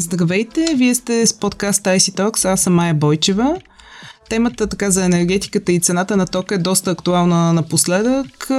Здравейте, 0.00 0.74
вие 0.76 0.94
сте 0.94 1.26
с 1.26 1.34
подкаст 1.34 1.84
IC 1.84 1.98
Talks, 1.98 2.44
аз 2.44 2.62
съм 2.62 2.74
Майя 2.74 2.94
Бойчева. 2.94 3.60
Темата 4.28 4.66
така 4.66 4.90
за 4.90 5.04
енергетиката 5.04 5.72
и 5.72 5.80
цената 5.80 6.16
на 6.16 6.26
тока 6.26 6.54
е 6.54 6.58
доста 6.58 6.90
актуална 6.90 7.52
напоследък 7.52 8.50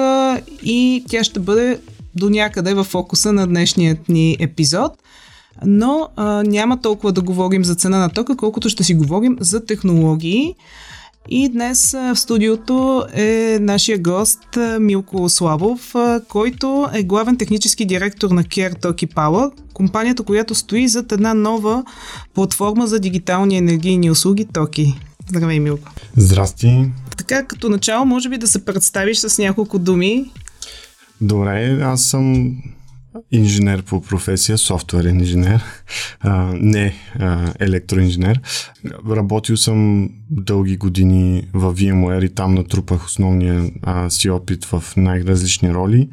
и 0.63 1.04
тя 1.10 1.23
ще 1.23 1.39
бъде 1.39 1.79
до 2.16 2.30
някъде 2.30 2.73
в 2.73 2.84
фокуса 2.84 3.34
на 3.34 3.48
днешният 3.48 4.09
ни 4.09 4.38
епизод. 4.39 4.91
Но 5.66 6.09
а, 6.16 6.44
няма 6.44 6.81
толкова 6.81 7.12
да 7.12 7.21
говорим 7.21 7.66
за 7.66 7.76
цена 7.76 7.98
на 7.99 8.09
тока, 8.09 8.38
колкото 8.38 8.70
ще 8.70 8.84
си 8.84 8.94
говорим 8.94 9.38
за 9.40 9.66
технологии. 9.66 10.55
И 11.27 11.49
днес 11.49 11.91
в 11.91 12.15
студиото 12.15 13.05
е 13.13 13.57
нашия 13.61 13.99
гост 13.99 14.57
Милко 14.79 15.29
Славов, 15.29 15.95
който 16.27 16.89
е 16.93 17.03
главен 17.03 17.38
технически 17.38 17.85
директор 17.85 18.30
на 18.30 18.44
Care 18.44 18.81
Toki 18.81 19.13
Power, 19.13 19.52
компанията, 19.73 20.23
която 20.23 20.55
стои 20.55 20.88
зад 20.88 21.11
една 21.11 21.34
нова 21.34 21.84
платформа 22.34 22.88
за 22.88 22.99
дигитални 22.99 23.58
енергийни 23.58 24.11
услуги 24.11 24.45
Токи. 24.53 24.99
Здравей, 25.27 25.59
Милко. 25.59 25.91
Здрасти. 26.17 26.85
Така, 27.17 27.45
като 27.45 27.70
начало, 27.70 28.05
може 28.05 28.30
би 28.30 28.38
да 28.38 28.47
се 28.47 28.66
представиш 28.66 29.17
с 29.17 29.38
няколко 29.38 29.80
думи. 29.80 30.31
Добре, 31.22 31.80
аз 31.81 32.02
съм 32.02 32.53
инженер 33.31 33.84
по 33.84 34.02
професия, 34.02 34.58
софтуерен 34.58 35.20
инженер, 35.20 35.63
а, 36.20 36.54
не 36.54 36.94
а, 37.20 37.54
електроинженер. 37.59 38.41
Работил 39.09 39.58
съм 39.58 40.09
дълги 40.30 40.77
години 40.77 41.48
в 41.53 41.76
VMware 41.76 42.26
и 42.26 42.30
там 42.30 42.53
натрупах 42.53 43.05
основния 43.05 43.72
а, 43.84 44.09
си 44.09 44.30
опит 44.30 44.66
в 44.66 44.84
най-различни 44.98 45.73
роли, 45.73 46.09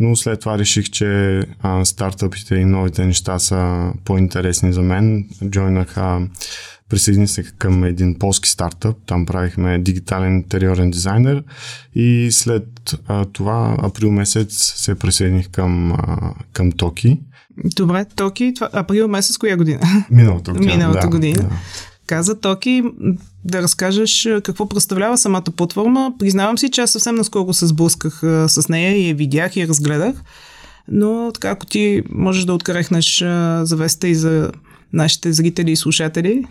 но 0.00 0.16
след 0.16 0.40
това 0.40 0.58
реших, 0.58 0.90
че 0.90 1.40
а, 1.62 1.84
стартъпите 1.84 2.54
и 2.54 2.64
новите 2.64 3.06
неща 3.06 3.38
са 3.38 3.92
по-интересни 4.04 4.72
за 4.72 4.82
мен. 4.82 5.28
Джойнах 5.44 5.96
а, 5.96 6.20
присъедини 6.88 7.28
се 7.28 7.42
към 7.42 7.84
един 7.84 8.18
полски 8.18 8.48
стартъп. 8.48 8.96
Там 9.06 9.26
правихме 9.26 9.78
дигитален 9.78 10.34
интериорен 10.34 10.90
дизайнер 10.90 11.44
и 11.94 12.28
след 12.30 12.98
а, 13.06 13.24
това 13.24 13.76
април 13.82 14.10
месец 14.10 14.74
се 14.76 14.94
присъединих 14.94 15.50
към, 15.50 15.92
а, 15.92 16.34
към 16.52 16.72
Токи. 16.72 17.20
Добре, 17.64 18.04
Токи, 18.16 18.52
това 18.54 18.68
април 18.72 19.08
месец 19.08 19.38
коя 19.38 19.56
година? 19.56 19.80
Миналата 20.10 20.52
година. 20.52 20.72
Миналата 20.72 21.00
да, 21.00 21.08
година. 21.08 21.42
Да. 21.42 21.50
Каза 22.06 22.40
Токи 22.40 22.82
да 23.44 23.62
разкажеш 23.62 24.28
какво 24.44 24.68
представлява 24.68 25.18
самата 25.18 25.42
платформа. 25.56 26.12
Признавам 26.18 26.58
си, 26.58 26.70
че 26.70 26.80
аз 26.80 26.90
съвсем 26.90 27.14
наскоро 27.14 27.52
се 27.52 27.66
сблъсках 27.66 28.20
с 28.46 28.68
нея 28.68 28.96
и 28.96 29.08
я 29.08 29.14
видях 29.14 29.56
и 29.56 29.60
я 29.60 29.68
разгледах. 29.68 30.16
Но 30.88 31.30
така, 31.34 31.50
ако 31.50 31.66
ти 31.66 32.02
можеш 32.10 32.44
да 32.44 32.54
открехнеш 32.54 33.18
завеста 33.62 34.08
и 34.08 34.14
за 34.14 34.52
нашите 34.96 35.32
зрители 35.32 35.70
и 35.70 35.76
слушатели. 35.76 36.44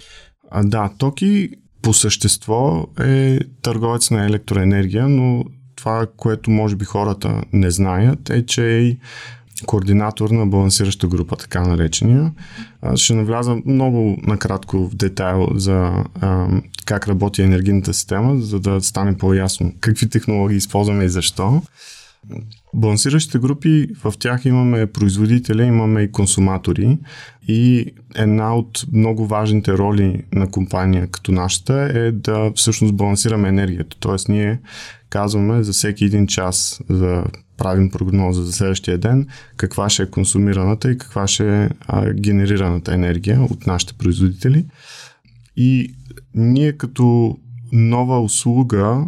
А, 0.52 0.64
да, 0.64 0.90
Токи 0.98 1.50
по 1.82 1.94
същество 1.94 2.88
е 3.00 3.40
търговец 3.62 4.12
на 4.12 4.26
електроенергия, 4.26 5.08
но 5.08 5.46
това, 5.76 6.08
което 6.18 6.52
може 6.52 6.76
би 6.76 6.86
хората 6.86 7.42
не 7.54 7.72
знаят, 7.72 8.30
е, 8.30 8.46
че 8.46 8.78
е 8.80 8.98
координатор 9.66 10.30
на 10.30 10.48
балансираща 10.48 11.08
група, 11.08 11.36
така 11.36 11.62
наречения. 11.62 12.32
Ще 12.96 13.14
навляза 13.14 13.58
много 13.66 14.18
накратко 14.22 14.78
в 14.78 14.96
детайл 14.96 15.48
за 15.56 16.04
а, 16.22 16.48
как 16.86 17.08
работи 17.08 17.42
енергийната 17.42 17.94
система, 17.94 18.38
за 18.38 18.60
да 18.60 18.82
стане 18.82 19.18
по-ясно 19.18 19.74
какви 19.80 20.10
технологии 20.10 20.58
използваме 20.58 21.04
и 21.04 21.10
защо. 21.10 21.62
Балансиращите 22.76 23.40
групи, 23.40 23.88
в 24.04 24.14
тях 24.20 24.46
имаме 24.46 24.88
производители, 24.88 25.64
имаме 25.64 26.02
и 26.02 26.12
консуматори 26.12 26.98
и 27.48 27.86
една 28.16 28.56
от 28.56 28.86
много 28.94 29.28
важните 29.28 29.74
роли 29.74 30.24
на 30.34 30.52
компания 30.52 31.08
като 31.08 31.32
нашата 31.32 31.74
е 31.94 32.12
да 32.12 32.52
всъщност 32.56 32.96
балансираме 32.96 33.50
енергията. 33.50 33.98
Тоест 34.00 34.30
ние 34.30 34.60
казваме 35.10 35.64
за 35.64 35.72
всеки 35.72 36.06
един 36.06 36.28
час 36.28 36.82
да 36.90 37.26
правим 37.58 37.92
прогноза 37.92 38.44
за 38.44 38.54
следващия 38.54 38.98
ден, 38.98 39.28
каква 39.58 39.90
ще 39.90 40.04
е 40.04 40.10
консумираната 40.10 40.92
и 40.92 40.98
каква 40.98 41.28
ще 41.28 41.64
е 41.64 41.70
генерираната 42.14 42.94
енергия 42.94 43.42
от 43.42 43.68
нашите 43.68 43.94
производители. 43.94 44.66
И 45.58 45.96
ние 46.34 46.74
като 46.74 47.38
нова 47.72 48.22
услуга, 48.22 49.06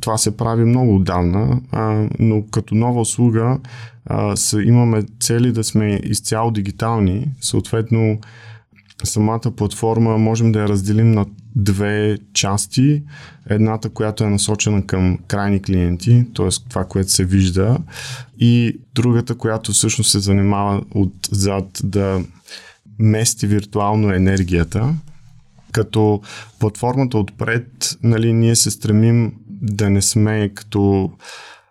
това 0.00 0.18
се 0.18 0.36
прави 0.36 0.64
много 0.64 0.96
отдавна, 0.96 1.60
но 2.18 2.42
като 2.50 2.74
нова 2.74 3.00
услуга 3.00 3.58
имаме 4.64 5.02
цели 5.20 5.52
да 5.52 5.64
сме 5.64 6.00
изцяло 6.04 6.50
дигитални, 6.50 7.28
съответно 7.40 8.18
самата 9.04 9.50
платформа 9.56 10.18
можем 10.18 10.52
да 10.52 10.60
я 10.60 10.68
разделим 10.68 11.10
на 11.10 11.26
две 11.56 12.18
части. 12.32 13.02
Едната, 13.48 13.88
която 13.88 14.24
е 14.24 14.30
насочена 14.30 14.86
към 14.86 15.18
крайни 15.28 15.62
клиенти, 15.62 16.24
т.е. 16.34 16.48
това, 16.68 16.84
което 16.84 17.10
се 17.10 17.24
вижда, 17.24 17.78
и 18.38 18.78
другата, 18.94 19.34
която 19.34 19.72
всъщност 19.72 20.10
се 20.10 20.18
занимава 20.18 20.82
отзад 20.94 21.80
да 21.84 22.22
мести 22.98 23.46
виртуално 23.46 24.12
енергията, 24.12 24.94
като 25.72 26.20
платформата 26.58 27.18
отпред, 27.18 27.98
нали, 28.02 28.32
ние 28.32 28.56
се 28.56 28.70
стремим 28.70 29.32
да 29.64 29.90
не 29.90 30.02
сме 30.02 30.50
като 30.54 31.10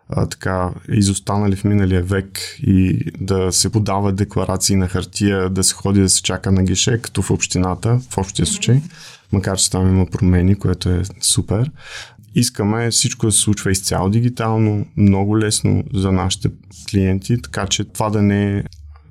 а, 0.09 0.25
така 0.25 0.69
изостанали 0.89 1.55
в 1.55 1.63
миналия 1.63 2.03
век 2.03 2.39
и 2.59 2.99
да 3.19 3.51
се 3.51 3.69
подава 3.69 4.11
декларации 4.11 4.75
на 4.75 4.87
хартия, 4.87 5.49
да 5.49 5.63
се 5.63 5.73
ходи 5.73 6.01
да 6.01 6.09
се 6.09 6.21
чака 6.21 6.51
на 6.51 6.63
гише, 6.63 7.01
като 7.01 7.21
в 7.21 7.31
общината, 7.31 7.99
в 8.09 8.17
общия 8.17 8.45
случай, 8.45 8.81
макар 9.31 9.57
че 9.57 9.71
там 9.71 9.89
има 9.89 10.05
промени, 10.05 10.55
което 10.55 10.89
е 10.89 11.03
супер. 11.21 11.71
Искаме 12.35 12.91
всичко 12.91 13.25
да 13.25 13.31
се 13.31 13.39
случва 13.39 13.71
изцяло 13.71 14.09
дигитално, 14.09 14.85
много 14.97 15.39
лесно 15.39 15.83
за 15.93 16.11
нашите 16.11 16.49
клиенти, 16.89 17.41
така 17.41 17.67
че 17.67 17.83
това 17.83 18.09
да 18.09 18.21
не 18.21 18.57
е 18.57 18.63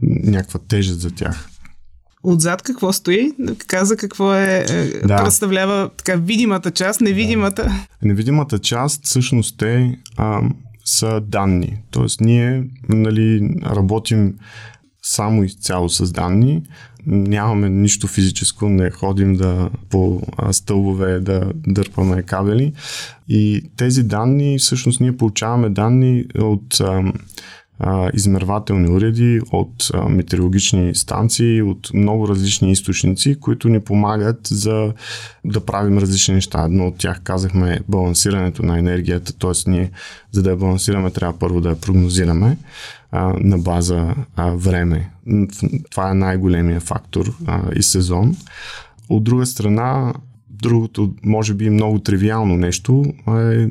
някаква 0.02 0.60
тежест 0.68 1.00
за 1.00 1.10
тях. 1.10 1.48
Отзад 2.22 2.62
какво 2.62 2.92
стои? 2.92 3.32
Каза 3.66 3.96
какво 3.96 4.34
е, 4.34 4.66
е 4.68 4.84
да. 5.06 5.16
представлява 5.16 5.90
така 5.96 6.16
видимата 6.16 6.70
част, 6.70 7.00
невидимата. 7.00 7.62
Да. 7.62 8.08
Невидимата 8.08 8.58
част 8.58 9.04
всъщност 9.04 9.62
е 9.62 9.98
а, 10.16 10.42
са 10.84 11.20
данни. 11.20 11.76
Тоест 11.90 12.20
ние 12.20 12.64
нали, 12.88 13.56
работим 13.64 14.34
само 15.02 15.44
изцяло 15.44 15.88
с 15.88 16.12
данни. 16.12 16.62
Нямаме 17.06 17.70
нищо 17.70 18.06
физическо, 18.06 18.68
не 18.68 18.90
ходим 18.90 19.34
да 19.34 19.70
по 19.90 20.22
стълбове 20.50 21.20
да 21.20 21.52
дърпаме 21.66 22.22
кабели. 22.22 22.72
И 23.28 23.70
тези 23.76 24.02
данни, 24.02 24.58
всъщност 24.58 25.00
ние 25.00 25.16
получаваме 25.16 25.70
данни 25.70 26.24
от 26.38 26.80
измервателни 28.14 28.88
уреди, 28.88 29.40
от 29.52 29.90
а, 29.94 30.08
метеорологични 30.08 30.94
станции, 30.94 31.62
от 31.62 31.90
много 31.94 32.28
различни 32.28 32.72
източници, 32.72 33.40
които 33.40 33.68
ни 33.68 33.80
помагат 33.80 34.46
за 34.46 34.92
да 35.44 35.60
правим 35.60 35.98
различни 35.98 36.34
неща. 36.34 36.64
Едно 36.64 36.86
от 36.86 36.98
тях 36.98 37.20
казахме 37.20 37.80
балансирането 37.88 38.62
на 38.62 38.78
енергията, 38.78 39.32
т.е. 39.32 39.70
ние 39.70 39.90
за 40.32 40.42
да 40.42 40.50
я 40.50 40.56
балансираме 40.56 41.10
трябва 41.10 41.38
първо 41.38 41.60
да 41.60 41.68
я 41.68 41.80
прогнозираме 41.80 42.58
на 43.40 43.58
база 43.58 44.14
време. 44.38 45.10
Това 45.90 46.10
е 46.10 46.14
най-големия 46.14 46.80
фактор 46.80 47.34
и 47.76 47.82
сезон. 47.82 48.36
От 49.08 49.24
друга 49.24 49.46
страна, 49.46 50.12
Другото, 50.62 51.14
може 51.24 51.54
би 51.54 51.70
много 51.70 51.98
тривиално 51.98 52.56
нещо 52.56 53.04
е 53.28 53.68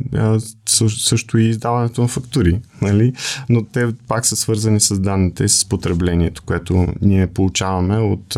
също 0.90 1.38
и 1.38 1.50
издаването 1.50 2.02
на 2.02 2.08
фактури, 2.08 2.59
нали? 2.82 3.14
но 3.50 3.64
те 3.64 3.88
пак 4.08 4.26
са 4.26 4.36
свързани 4.36 4.79
с 4.79 5.00
данните 5.00 5.44
и 5.44 5.50
с 5.50 5.66
потреблението, 5.66 6.44
което 6.46 6.88
ние 7.02 7.28
получаваме 7.28 7.97
от 7.97 8.38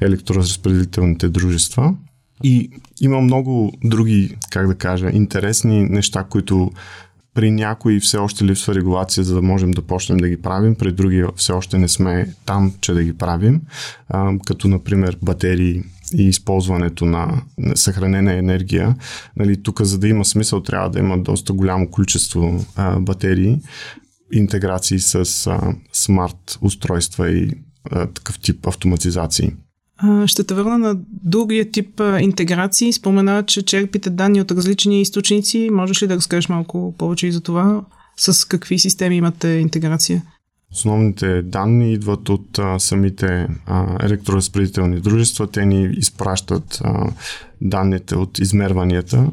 електроразпределителните 0.00 1.28
дружества. 1.28 1.94
И 2.44 2.70
има 3.00 3.20
много 3.20 3.72
други, 3.84 4.36
как 4.50 4.66
да 4.66 4.74
кажа, 4.74 5.10
интересни 5.12 5.84
неща, 5.84 6.24
които 6.24 6.70
при 7.34 7.50
някои 7.50 8.00
все 8.00 8.16
още 8.16 8.44
липсва 8.44 8.74
регулация, 8.74 9.24
за 9.24 9.34
да 9.34 9.42
можем 9.42 9.70
да 9.70 9.82
почнем 9.82 10.18
да 10.18 10.28
ги 10.28 10.42
правим, 10.42 10.74
при 10.74 10.92
други 10.92 11.24
все 11.36 11.52
още 11.52 11.78
не 11.78 11.88
сме 11.88 12.34
там, 12.46 12.74
че 12.80 12.92
да 12.92 13.02
ги 13.02 13.12
правим, 13.12 13.60
като 14.46 14.68
например 14.68 15.18
батерии 15.22 15.82
и 16.14 16.22
използването 16.22 17.04
на, 17.04 17.42
на 17.58 17.76
съхранена 17.76 18.32
енергия. 18.32 18.96
Нали, 19.36 19.62
тук, 19.62 19.82
за 19.82 19.98
да 19.98 20.08
има 20.08 20.24
смисъл, 20.24 20.62
трябва 20.62 20.90
да 20.90 20.98
има 20.98 21.18
доста 21.18 21.52
голямо 21.52 21.90
количество 21.90 22.64
а, 22.76 23.00
батерии, 23.00 23.58
интеграции 24.32 24.98
с 24.98 25.14
а, 25.46 25.74
смарт 25.92 26.58
устройства 26.60 27.30
и 27.30 27.50
а, 27.90 28.06
такъв 28.06 28.38
тип 28.38 28.66
автоматизации. 28.66 29.52
Ще 30.26 30.44
те 30.44 30.54
върна 30.54 30.78
на 30.78 30.96
другия 31.24 31.70
тип 31.70 32.00
интеграции. 32.20 32.92
Спомена, 32.92 33.42
че 33.46 33.62
черпите 33.62 34.10
данни 34.10 34.40
от 34.40 34.50
различни 34.50 35.00
източници. 35.00 35.68
Можеш 35.72 36.02
ли 36.02 36.06
да 36.06 36.16
разкажеш 36.16 36.48
малко 36.48 36.94
повече 36.98 37.26
и 37.26 37.32
за 37.32 37.40
това? 37.40 37.84
С 38.16 38.48
какви 38.48 38.78
системи 38.78 39.16
имате 39.16 39.48
интеграция? 39.48 40.22
Основните 40.72 41.42
данни 41.42 41.92
идват 41.92 42.28
от 42.28 42.58
а, 42.58 42.78
самите 42.78 43.48
а, 43.66 44.06
електроразпределителни 44.06 45.00
дружества. 45.00 45.46
Те 45.46 45.66
ни 45.66 45.90
изпращат 45.96 46.80
а, 46.84 47.10
данните 47.60 48.16
от 48.16 48.38
измерванията. 48.38 49.30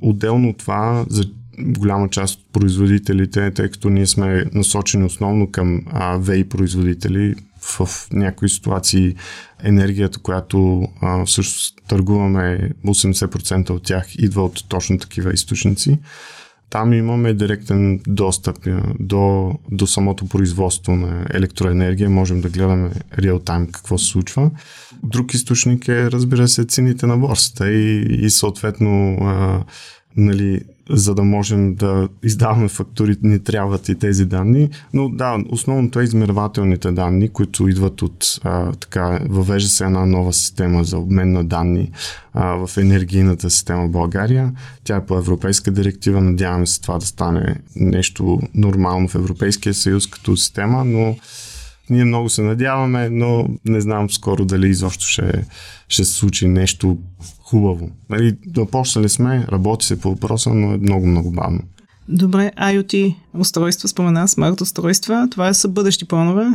Отделно 0.00 0.48
от 0.48 0.58
това, 0.58 1.04
за 1.08 1.24
голяма 1.58 2.08
част 2.08 2.40
от 2.40 2.46
производителите, 2.52 3.50
тъй 3.50 3.70
като 3.70 3.90
ние 3.90 4.06
сме 4.06 4.44
насочени 4.52 5.04
основно 5.04 5.50
към 5.50 5.82
а, 5.86 6.16
ВЕИ 6.16 6.44
производители, 6.44 7.34
в 7.60 8.08
някои 8.12 8.48
ситуации 8.48 9.14
енергията, 9.62 10.18
която 10.18 10.88
а, 11.00 11.24
всъщност 11.24 11.74
търгуваме, 11.88 12.70
80% 12.86 13.70
от 13.70 13.82
тях 13.82 14.14
идва 14.18 14.44
от 14.44 14.64
точно 14.68 14.98
такива 14.98 15.32
източници. 15.32 15.98
Там 16.70 16.92
имаме 16.92 17.34
директен 17.34 18.00
достъп 18.08 18.58
до, 19.00 19.52
до 19.70 19.86
самото 19.86 20.28
производство 20.28 20.96
на 20.96 21.26
електроенергия. 21.34 22.10
Можем 22.10 22.40
да 22.40 22.48
гледаме 22.48 22.90
реал-тайм 23.18 23.70
какво 23.72 23.98
се 23.98 24.06
случва. 24.06 24.50
Друг 25.02 25.34
източник 25.34 25.88
е, 25.88 26.10
разбира 26.10 26.48
се, 26.48 26.64
цените 26.64 27.06
на 27.06 27.16
борсата 27.16 27.70
и, 27.70 28.06
и 28.24 28.30
съответно 28.30 29.16
а, 29.20 29.64
нали, 30.16 30.60
за 30.90 31.14
да 31.14 31.22
можем 31.22 31.74
да 31.74 32.08
издаваме 32.22 32.68
фактури, 32.68 33.16
ни 33.22 33.38
трябват 33.38 33.88
и 33.88 33.94
тези 33.94 34.24
данни. 34.24 34.70
Но 34.92 35.08
да, 35.08 35.38
основното 35.48 36.00
е 36.00 36.04
измервателните 36.04 36.92
данни, 36.92 37.28
които 37.28 37.68
идват 37.68 38.02
от 38.02 38.40
а, 38.44 38.72
така, 38.72 39.20
въвежда 39.28 39.68
се 39.68 39.84
една 39.84 40.06
нова 40.06 40.32
система 40.32 40.84
за 40.84 40.98
обмен 40.98 41.32
на 41.32 41.44
данни 41.44 41.90
а, 42.34 42.66
в 42.66 42.76
енергийната 42.76 43.50
система 43.50 43.86
в 43.86 43.90
България. 43.90 44.52
Тя 44.84 44.96
е 44.96 45.06
по 45.06 45.18
европейска 45.18 45.70
директива, 45.70 46.20
надяваме 46.20 46.66
се 46.66 46.80
това 46.80 46.98
да 46.98 47.06
стане 47.06 47.56
нещо 47.76 48.40
нормално 48.54 49.08
в 49.08 49.14
Европейския 49.14 49.74
съюз 49.74 50.06
като 50.06 50.36
система, 50.36 50.84
но 50.84 51.16
ние 51.90 52.04
много 52.04 52.28
се 52.28 52.42
надяваме, 52.42 53.10
но 53.10 53.48
не 53.64 53.80
знам 53.80 54.10
скоро 54.10 54.44
дали 54.44 54.68
изобщо 54.68 55.04
ще, 55.06 55.44
ще 55.88 56.04
се 56.04 56.12
случи 56.12 56.48
нещо 56.48 56.98
хубаво. 57.42 57.90
Нали, 58.10 58.36
започнали 58.56 59.08
сме, 59.08 59.46
работи 59.52 59.86
се 59.86 60.00
по 60.00 60.10
въпроса, 60.10 60.54
но 60.54 60.72
е 60.72 60.76
много, 60.76 61.06
много 61.06 61.30
бавно. 61.30 61.60
Добре, 62.08 62.50
IoT 62.58 63.14
устройства, 63.34 63.88
спомена, 63.88 64.28
смарт 64.28 64.60
устройства, 64.60 65.28
това 65.30 65.54
са 65.54 65.68
бъдещи 65.68 66.04
планове? 66.04 66.46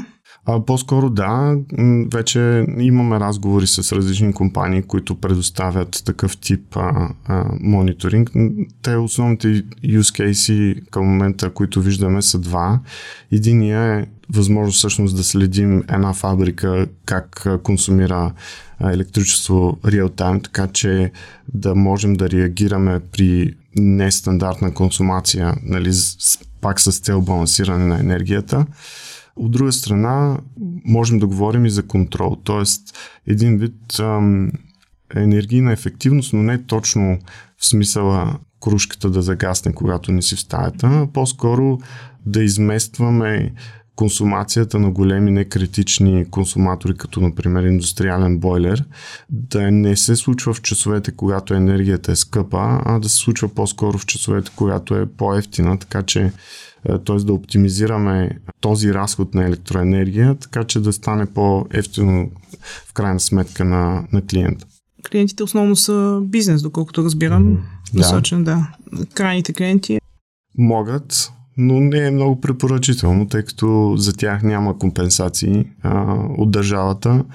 А, 0.46 0.66
по-скоро 0.66 1.10
да, 1.10 1.58
вече 2.14 2.66
имаме 2.78 3.20
разговори 3.20 3.68
с 3.68 3.96
различни 3.96 4.34
компании, 4.34 4.82
които 4.82 5.16
предоставят 5.16 6.04
такъв 6.06 6.38
тип 6.38 6.78
а, 6.78 7.10
а, 7.26 7.46
мониторинг. 7.60 8.32
Те 8.82 8.96
основните 8.96 9.48
use 9.86 10.32
case 10.32 10.90
към 10.90 11.06
момента, 11.06 11.50
които 11.50 11.82
виждаме 11.82 12.22
са 12.22 12.40
два. 12.40 12.80
Единия 13.32 14.00
е 14.00 14.06
възможност 14.30 14.78
всъщност 14.78 15.16
да 15.16 15.24
следим 15.24 15.84
една 15.90 16.14
фабрика 16.14 16.88
как 17.06 17.48
консумира 17.64 18.34
електричество 18.84 19.78
реал-тайм, 19.86 20.44
така 20.44 20.68
че 20.68 21.12
да 21.54 21.76
можем 21.76 22.14
да 22.14 22.30
реагираме 22.30 23.00
при 23.12 23.54
нестандартна 23.76 24.74
консумация, 24.74 25.56
нали, 25.64 25.92
пак 26.62 26.80
с 26.80 27.00
цел 27.00 27.22
балансиране 27.22 27.86
на 27.86 28.00
енергията. 28.00 28.66
От 29.42 29.52
друга 29.52 29.72
страна, 29.72 30.38
можем 30.86 31.20
да 31.20 31.28
говорим 31.28 31.66
и 31.66 31.70
за 31.70 31.88
контрол, 31.88 32.36
т.е. 32.46 32.64
един 33.32 33.58
вид 33.58 34.00
ам, 34.00 34.52
енергийна 35.16 35.72
ефективност, 35.72 36.34
но 36.34 36.44
не 36.44 36.64
точно 36.64 37.20
в 37.58 37.66
смисъла 37.66 38.40
кружката 38.60 39.10
да 39.10 39.22
загасне, 39.22 39.74
когато 39.74 40.12
не 40.12 40.22
си 40.22 40.36
в 40.36 40.40
стаята, 40.40 40.88
а 40.88 41.08
по-скоро 41.14 41.80
да 42.26 42.44
изместваме 42.44 43.54
консумацията 43.96 44.80
на 44.80 44.92
големи 44.92 45.32
некритични 45.32 46.26
консуматори, 46.30 46.98
като 46.98 47.22
например 47.22 47.64
индустриален 47.64 48.38
бойлер, 48.38 48.84
да 49.30 49.72
не 49.72 49.96
се 49.96 50.16
случва 50.16 50.54
в 50.54 50.62
часовете, 50.62 51.12
когато 51.12 51.54
енергията 51.54 52.12
е 52.12 52.16
скъпа, 52.16 52.82
а 52.86 53.00
да 53.00 53.10
се 53.10 53.16
случва 53.16 53.50
по-скоро 53.50 53.98
в 53.98 54.06
часовете, 54.06 54.52
когато 54.56 54.96
е 54.96 55.06
по-ефтина, 55.06 55.80
така 55.80 56.04
че 56.04 56.32
т.е. 57.06 57.16
да 57.16 57.34
оптимизираме 57.34 58.40
този 58.62 58.94
разход 58.94 59.34
на 59.34 59.46
електроенергия, 59.46 60.36
така 60.36 60.64
че 60.64 60.80
да 60.80 60.94
стане 60.94 61.26
по-ефтино 61.26 62.32
в 62.88 62.94
крайна 62.94 63.20
сметка 63.20 63.66
на, 63.66 64.08
на 64.12 64.22
клиента. 64.22 64.66
Клиентите 65.12 65.44
основно 65.44 65.76
са 65.76 66.22
бизнес, 66.24 66.62
доколкото 66.62 67.04
разбирам. 67.04 67.44
Mm, 67.44 67.60
насочен, 67.94 68.44
да. 68.44 68.68
да. 68.94 69.06
Крайните 69.06 69.54
клиенти. 69.54 70.00
Могат, 70.58 71.32
но 71.58 71.80
не 71.80 72.08
е 72.08 72.12
много 72.12 72.42
препоръчително, 72.42 73.28
тъй 73.28 73.44
като 73.44 73.94
за 73.98 74.14
тях 74.14 74.44
няма 74.44 74.78
компенсации 74.78 75.66
а, 75.82 76.16
от 76.38 76.52
държавата. 76.52 77.26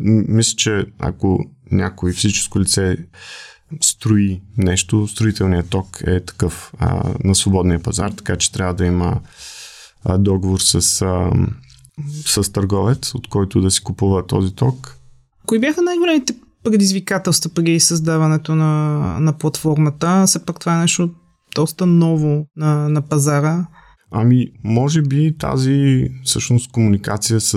Мисля, 0.00 0.56
че 0.56 0.86
ако 0.98 1.44
някой 1.70 2.12
физическо 2.12 2.60
лице 2.60 2.96
строи 3.80 4.40
нещо, 4.58 5.08
строителният 5.08 5.68
ток 5.70 6.02
е 6.06 6.20
такъв 6.20 6.72
а, 6.78 7.14
на 7.24 7.34
свободния 7.34 7.82
пазар, 7.82 8.10
така 8.10 8.36
че 8.36 8.52
трябва 8.52 8.74
да 8.74 8.86
има 8.86 9.20
а, 10.04 10.18
договор 10.18 10.60
с, 10.60 11.02
а, 11.02 11.30
с 12.26 12.52
търговец, 12.52 13.14
от 13.14 13.28
който 13.28 13.60
да 13.60 13.70
си 13.70 13.82
купува 13.82 14.26
този 14.26 14.54
ток. 14.54 14.98
Кои 15.46 15.58
бяха 15.58 15.82
най-големите 15.82 16.34
предизвикателства 16.64 17.50
преди 17.54 17.80
създаването 17.80 18.54
на, 18.54 18.98
на 19.20 19.32
платформата? 19.32 20.24
Все 20.26 20.44
пак 20.44 20.60
това 20.60 20.74
е 20.74 20.80
нещо 20.80 21.10
доста 21.54 21.86
ново 21.86 22.46
на, 22.56 22.88
на 22.88 23.02
пазара. 23.02 23.66
Ами, 24.10 24.46
може 24.64 25.02
би 25.02 25.36
тази 25.38 26.08
всъщност 26.24 26.72
комуникация 26.72 27.40
с 27.40 27.54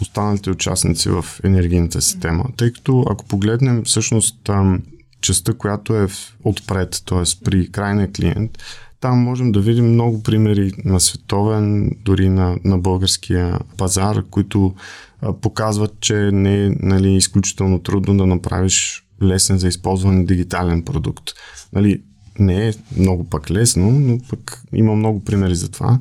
останалите 0.00 0.50
участници 0.50 1.08
в 1.08 1.24
енергийната 1.44 2.00
система. 2.02 2.44
Тъй 2.56 2.72
като 2.72 3.04
ако 3.10 3.24
погледнем 3.24 3.82
всъщност 3.84 4.40
там 4.44 4.82
частта, 5.20 5.52
която 5.52 5.96
е 5.96 6.06
отпред, 6.44 7.02
т.е. 7.06 7.44
при 7.44 7.72
крайния 7.72 8.12
клиент, 8.12 8.58
там 9.00 9.18
можем 9.18 9.52
да 9.52 9.60
видим 9.60 9.92
много 9.92 10.22
примери 10.22 10.72
на 10.84 11.00
световен, 11.00 11.90
дори 12.04 12.28
на, 12.28 12.56
на 12.64 12.78
българския 12.78 13.58
пазар, 13.76 14.22
които 14.30 14.74
а, 15.22 15.32
показват, 15.32 16.00
че 16.00 16.14
не 16.14 16.64
е 16.64 16.70
нали, 16.80 17.14
изключително 17.14 17.78
трудно 17.78 18.16
да 18.16 18.26
направиш 18.26 19.04
лесен 19.22 19.58
за 19.58 19.68
използване 19.68 20.24
дигитален 20.24 20.82
продукт. 20.82 21.24
Нали, 21.72 22.02
не 22.40 22.68
е 22.68 22.72
много 22.96 23.24
пък 23.24 23.50
лесно, 23.50 23.90
но 23.90 24.18
пък 24.30 24.62
има 24.72 24.96
много 24.96 25.24
примери 25.24 25.54
за 25.54 25.70
това. 25.70 25.98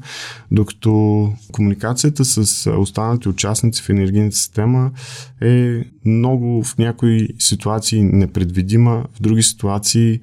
Докато 0.52 1.34
комуникацията 1.52 2.26
с 2.26 2.70
останалите 2.72 3.30
участници 3.30 3.84
в 3.84 3.90
енергийната 3.90 4.36
система 4.36 4.92
е 5.42 5.84
много 6.06 6.64
в 6.64 6.78
някои 6.78 7.28
ситуации 7.40 8.04
непредвидима, 8.04 9.06
в 9.14 9.22
други 9.22 9.44
ситуации 9.44 10.20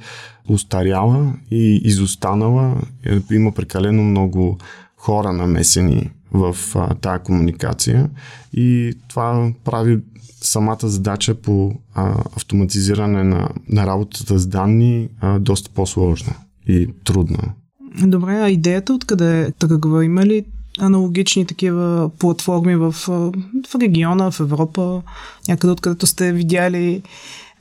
устаряла 0.48 1.32
и 1.50 1.80
изостанала. 1.84 2.74
Е, 3.04 3.34
има 3.34 3.52
прекалено 3.52 4.04
много 4.04 4.58
хора 4.96 5.32
намесени 5.32 6.10
в 6.36 6.56
а, 6.74 6.94
тая 6.94 7.18
комуникация 7.18 8.10
и 8.52 8.94
това 9.08 9.52
прави 9.64 9.98
самата 10.40 10.78
задача 10.82 11.34
по 11.34 11.72
а, 11.94 12.14
автоматизиране 12.36 13.24
на, 13.24 13.48
на 13.68 13.86
работата 13.86 14.38
с 14.38 14.46
данни 14.46 15.08
а, 15.20 15.38
доста 15.38 15.70
по-сложна 15.70 16.34
и 16.68 16.88
трудна. 17.04 17.38
Добре, 18.02 18.40
а 18.42 18.50
идеята 18.50 18.94
откъде 18.94 19.52
тръгва? 19.58 20.04
Има 20.04 20.26
ли 20.26 20.44
аналогични 20.78 21.46
такива 21.46 22.10
платформи 22.18 22.76
в, 22.76 22.92
в 22.92 23.74
региона, 23.80 24.30
в 24.30 24.40
Европа, 24.40 25.02
някъде 25.48 25.72
откъдето 25.72 26.06
сте 26.06 26.32
видяли 26.32 27.02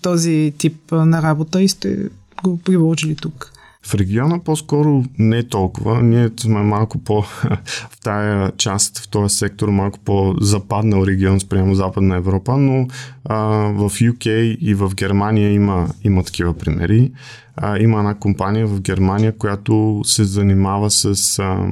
този 0.02 0.54
тип 0.58 0.92
на 0.92 1.22
работа 1.22 1.62
и 1.62 1.68
сте 1.68 2.10
го 2.44 2.58
приложили 2.58 3.16
тук? 3.16 3.55
В 3.86 3.96
региона 3.96 4.40
по-скоро 4.40 5.04
не 5.20 5.44
толкова. 5.44 6.04
Ние 6.04 6.30
сме 6.40 6.62
малко 6.62 6.98
по 6.98 7.22
в 7.92 8.00
тая 8.04 8.52
част, 8.58 9.00
в 9.00 9.10
този 9.10 9.36
сектор, 9.36 9.70
малко 9.70 10.00
по-западнал 10.00 11.06
регион 11.06 11.40
спрямо 11.40 11.76
Западна 11.76 12.16
Европа, 12.16 12.58
но 12.58 12.88
а, 13.26 13.38
в 13.72 13.90
UK 13.90 14.30
и 14.58 14.74
в 14.74 14.92
Германия 14.96 15.54
има, 15.54 15.88
има 16.04 16.24
такива 16.24 16.58
примери. 16.58 17.12
А, 17.56 17.80
има 17.80 18.00
една 18.00 18.14
компания 18.16 18.68
в 18.68 18.82
Германия, 18.82 19.38
която 19.38 20.02
се 20.04 20.24
занимава 20.24 20.92
с 20.92 21.40
а, 21.40 21.68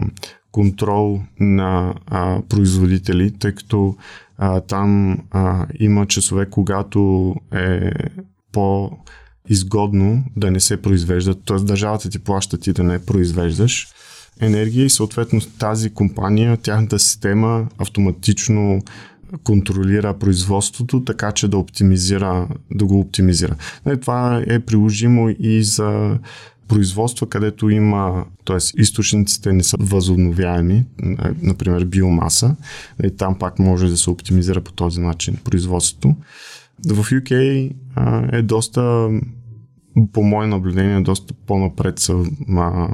контрол 0.51 1.21
на 1.39 1.93
а, 2.07 2.41
производители, 2.49 3.31
тъй 3.39 3.51
като 3.51 3.95
а, 4.37 4.59
там 4.59 5.17
а, 5.31 5.65
има 5.79 6.05
часове, 6.05 6.49
когато 6.49 7.35
е 7.53 7.91
по 8.51 8.91
изгодно 9.49 10.23
да 10.35 10.51
не 10.51 10.59
се 10.59 10.81
произвеждат, 10.81 11.39
т.е. 11.45 11.57
държавата 11.57 12.09
ти 12.09 12.19
плаща 12.19 12.57
ти 12.57 12.73
да 12.73 12.83
не 12.83 13.05
произвеждаш 13.05 13.87
енергия 14.39 14.85
и 14.85 14.89
съответно 14.89 15.41
тази 15.59 15.89
компания, 15.89 16.57
тяхната 16.57 16.99
система 16.99 17.67
автоматично 17.77 18.81
контролира 19.43 20.13
производството, 20.13 21.03
така 21.03 21.31
че 21.31 21.47
да 21.47 21.57
оптимизира, 21.57 22.47
да 22.71 22.85
го 22.85 22.99
оптимизира. 22.99 23.55
Нали, 23.85 24.01
това 24.01 24.43
е 24.47 24.59
приложимо 24.59 25.29
и 25.39 25.63
за 25.63 26.17
производства, 26.67 27.29
където 27.29 27.69
има, 27.69 28.25
т.е. 28.45 28.81
източниците 28.81 29.53
не 29.53 29.63
са 29.63 29.77
възобновяеми, 29.79 30.85
например 31.41 31.85
биомаса, 31.85 32.55
и 33.03 33.11
там 33.17 33.39
пак 33.39 33.59
може 33.59 33.89
да 33.89 33.97
се 33.97 34.09
оптимизира 34.09 34.61
по 34.61 34.71
този 34.71 35.01
начин 35.01 35.37
производството. 35.43 36.15
В 36.87 37.03
UK 37.03 37.71
а, 37.95 38.37
е 38.37 38.41
доста 38.41 39.09
по 40.13 40.23
мое 40.23 40.47
наблюдение, 40.47 41.01
доста 41.01 41.33
по-напред 41.33 41.99
са 41.99 42.25
а, 42.57 42.89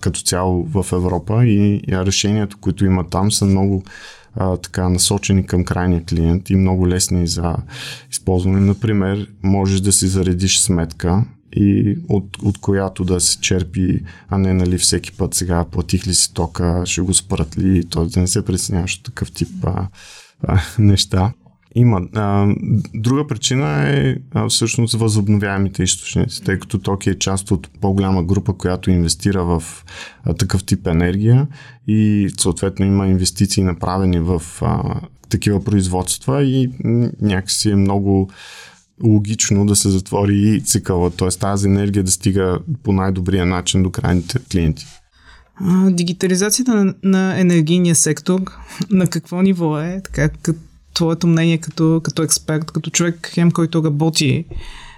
като 0.00 0.20
цяло 0.20 0.64
в 0.64 0.86
Европа 0.92 1.46
и, 1.46 1.82
и 1.88 1.96
решенията, 1.96 2.56
които 2.56 2.84
има 2.84 3.08
там, 3.08 3.32
са 3.32 3.44
много 3.44 3.82
а, 4.34 4.56
така 4.56 4.88
насочени 4.88 5.46
към 5.46 5.64
крайния 5.64 6.04
клиент 6.04 6.50
и 6.50 6.56
много 6.56 6.88
лесни 6.88 7.26
за 7.26 7.56
използване. 8.10 8.60
Например, 8.60 9.30
можеш 9.42 9.80
да 9.80 9.92
си 9.92 10.06
заредиш 10.06 10.58
сметка 10.58 11.24
и 11.52 11.98
от, 12.08 12.42
от 12.42 12.58
която 12.58 13.04
да 13.04 13.20
се 13.20 13.40
черпи, 13.40 14.00
а 14.28 14.38
не 14.38 14.54
нали 14.54 14.78
всеки 14.78 15.12
път 15.12 15.34
сега 15.34 15.64
платих 15.64 16.06
ли 16.06 16.14
си 16.14 16.34
тока, 16.34 16.82
ще 16.84 17.00
го 17.00 17.14
спрат 17.14 17.58
ли, 17.58 17.84
т.е. 17.84 18.04
да 18.04 18.20
не 18.20 18.26
се 18.26 18.44
пресеняваш 18.44 18.96
от 18.96 19.04
такъв 19.04 19.32
тип 19.32 19.48
а, 19.64 19.88
а, 20.42 20.60
неща. 20.78 21.32
Има. 21.78 22.00
А, 22.14 22.54
друга 22.94 23.26
причина 23.26 23.88
е 23.88 24.16
а, 24.34 24.48
всъщност 24.48 24.94
възобновяемите 24.94 25.82
източници, 25.82 26.42
тъй 26.42 26.58
като 26.58 26.78
Токи 26.78 27.10
е 27.10 27.18
част 27.18 27.50
от 27.50 27.68
по-голяма 27.80 28.24
група, 28.24 28.52
която 28.52 28.90
инвестира 28.90 29.44
в 29.44 29.62
а, 30.24 30.34
такъв 30.34 30.64
тип 30.64 30.86
енергия 30.86 31.46
и 31.88 32.28
съответно 32.38 32.86
има 32.86 33.06
инвестиции 33.06 33.62
направени 33.62 34.18
в 34.18 34.42
а, 34.62 35.00
такива 35.28 35.64
производства 35.64 36.42
и 36.42 36.70
някакси 37.20 37.70
е 37.70 37.76
много 37.76 38.30
логично 39.04 39.66
да 39.66 39.76
се 39.76 39.90
затвори 39.90 40.38
и 40.38 40.60
цикъла, 40.60 41.10
т.е. 41.10 41.28
тази 41.28 41.68
енергия 41.68 42.04
да 42.04 42.10
стига 42.10 42.58
по 42.82 42.92
най-добрия 42.92 43.46
начин 43.46 43.82
до 43.82 43.90
крайните 43.90 44.38
клиенти. 44.52 44.86
Дигитализацията 45.90 46.74
на, 46.74 46.94
на 47.02 47.40
енергийния 47.40 47.94
сектор 47.94 48.40
на 48.90 49.06
какво 49.06 49.42
ниво 49.42 49.80
е? 49.80 50.00
Така, 50.04 50.28
като 50.28 50.54
твоето 50.96 51.26
мнение 51.26 51.58
като, 51.58 52.00
като 52.04 52.22
експерт, 52.22 52.70
като 52.70 52.90
човек, 52.90 53.30
хем, 53.34 53.50
който 53.50 53.84
работи 53.84 54.44